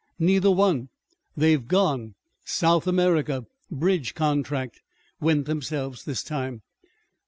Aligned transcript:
"Neither 0.17 0.49
one. 0.49 0.89
They're 1.37 1.59
gone. 1.59 2.15
South 2.43 2.87
America. 2.87 3.45
Bridge 3.69 4.15
contract. 4.15 4.81
Went 5.19 5.45
themselves 5.45 6.05
this 6.05 6.23
time." 6.23 6.63